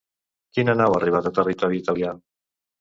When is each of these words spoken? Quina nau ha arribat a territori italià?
Quina 0.57 0.75
nau 0.79 0.95
ha 0.95 0.97
arribat 1.03 1.31
a 1.33 1.35
territori 1.41 1.81
italià? 1.85 2.19